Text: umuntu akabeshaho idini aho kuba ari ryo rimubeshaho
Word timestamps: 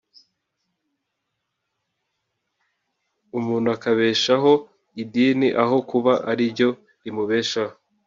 umuntu 3.37 3.67
akabeshaho 3.75 4.51
idini 5.01 5.47
aho 5.63 5.77
kuba 5.89 6.13
ari 6.31 6.43
ryo 6.53 6.69
rimubeshaho 7.03 7.75